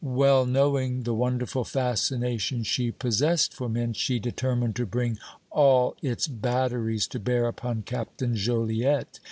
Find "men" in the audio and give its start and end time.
3.69-3.93